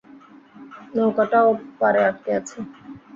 [0.95, 1.49] নৌকাটাও
[1.79, 2.57] পাড়ে আটকে আছে।